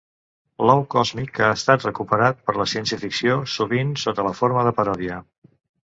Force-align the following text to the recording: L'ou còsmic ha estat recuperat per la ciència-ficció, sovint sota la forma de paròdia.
L'ou 0.67 0.79
còsmic 0.93 1.37
ha 1.47 1.49
estat 1.57 1.85
recuperat 1.87 2.41
per 2.47 2.57
la 2.61 2.67
ciència-ficció, 2.73 3.39
sovint 3.59 3.93
sota 4.05 4.29
la 4.31 4.37
forma 4.43 4.65
de 4.69 4.77
paròdia. 4.81 5.25